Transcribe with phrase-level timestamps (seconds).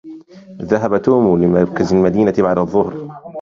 [0.63, 3.21] ذهب توم لمركز المدينة بعد الظهر.